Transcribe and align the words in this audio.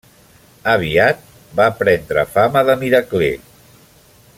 Aviat 0.71 1.21
va 1.61 1.67
prendre 1.83 2.25
fama 2.39 2.65
de 2.71 2.79
miracler. 2.87 3.33